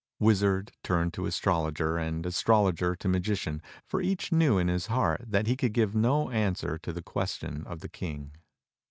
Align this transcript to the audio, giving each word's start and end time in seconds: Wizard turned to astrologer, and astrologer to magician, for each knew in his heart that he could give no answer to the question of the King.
Wizard 0.17 0.71
turned 0.81 1.13
to 1.13 1.27
astrologer, 1.27 1.95
and 1.99 2.25
astrologer 2.25 2.95
to 2.95 3.07
magician, 3.07 3.61
for 3.85 4.01
each 4.01 4.31
knew 4.31 4.57
in 4.57 4.67
his 4.67 4.87
heart 4.87 5.21
that 5.27 5.45
he 5.45 5.55
could 5.55 5.73
give 5.73 5.93
no 5.93 6.31
answer 6.31 6.79
to 6.79 6.91
the 6.91 7.03
question 7.03 7.63
of 7.67 7.81
the 7.81 7.87
King. 7.89 8.31